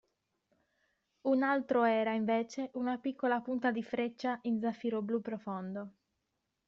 Un 1.27 1.43
altro 1.43 1.83
era, 1.83 2.13
invece, 2.15 2.71
una 2.73 2.97
piccola 2.97 3.39
punta 3.41 3.69
di 3.69 3.83
freccia 3.83 4.39
in 4.45 4.59
zaffiro 4.59 5.03
blu 5.03 5.21
profondo. 5.21 5.91